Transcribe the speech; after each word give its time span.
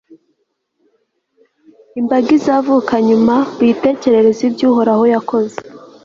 imbaga 1.99 2.29
izavuka 2.37 2.93
nyuma 3.07 3.35
ruyitekerereze 3.57 4.41
ibyo 4.49 4.65
uhoraho 4.71 5.03
yakoze 5.13 5.57